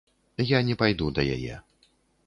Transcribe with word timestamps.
Я 0.51 0.59
не 0.69 0.77
пайду 0.81 1.11
да 1.19 1.29
яе. 1.37 1.63